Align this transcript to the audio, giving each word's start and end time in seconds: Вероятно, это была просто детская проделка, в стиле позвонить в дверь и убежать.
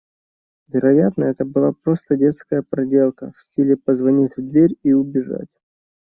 Вероятно, 0.67 1.25
это 1.25 1.45
была 1.45 1.73
просто 1.73 2.15
детская 2.17 2.63
проделка, 2.63 3.33
в 3.37 3.43
стиле 3.43 3.77
позвонить 3.77 4.35
в 4.35 4.41
дверь 4.41 4.75
и 4.81 4.93
убежать. 4.93 5.55